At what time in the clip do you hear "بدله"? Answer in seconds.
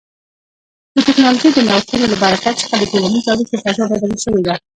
3.91-4.17